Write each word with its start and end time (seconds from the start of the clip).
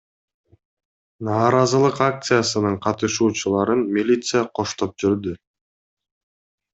Нааразылык 1.25 1.97
акциясынын 2.07 2.75
катышуучуларын 2.85 3.81
милиция 3.99 4.43
коштоп 4.59 4.91
жүрдү. 5.05 5.33